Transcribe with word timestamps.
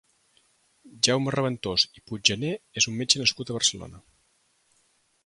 Jaume 1.07 1.33
Reventós 1.35 1.85
i 1.99 2.03
Puigjaner 2.11 2.53
és 2.83 2.87
un 2.93 2.97
metge 3.03 3.21
nascut 3.23 3.53
a 3.53 3.57
Barcelona. 3.59 4.01